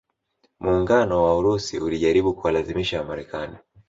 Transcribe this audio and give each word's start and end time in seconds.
Muungano 0.59 1.23
wa 1.25 1.33
Urusi 1.37 1.79
ulijaribu 1.79 2.33
kuwalazimisha 2.33 2.99
Wamarekani 2.99 3.55